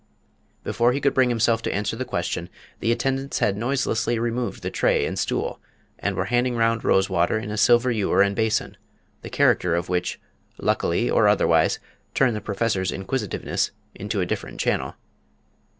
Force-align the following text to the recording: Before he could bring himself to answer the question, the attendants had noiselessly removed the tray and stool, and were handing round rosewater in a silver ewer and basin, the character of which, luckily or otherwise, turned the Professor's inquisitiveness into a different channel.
Before 0.63 0.93
he 0.93 0.99
could 0.99 1.13
bring 1.13 1.29
himself 1.29 1.61
to 1.61 1.71
answer 1.71 1.95
the 1.95 2.05
question, 2.05 2.49
the 2.79 2.91
attendants 2.91 3.37
had 3.37 3.55
noiselessly 3.55 4.17
removed 4.17 4.63
the 4.63 4.71
tray 4.71 5.05
and 5.05 5.13
stool, 5.19 5.59
and 5.99 6.15
were 6.15 6.25
handing 6.25 6.55
round 6.55 6.83
rosewater 6.83 7.37
in 7.37 7.51
a 7.51 7.55
silver 7.55 7.91
ewer 7.91 8.23
and 8.23 8.35
basin, 8.35 8.77
the 9.21 9.29
character 9.29 9.75
of 9.75 9.89
which, 9.89 10.19
luckily 10.57 11.07
or 11.07 11.27
otherwise, 11.27 11.77
turned 12.15 12.35
the 12.35 12.41
Professor's 12.41 12.91
inquisitiveness 12.91 13.69
into 13.93 14.19
a 14.21 14.25
different 14.25 14.59
channel. 14.59 14.95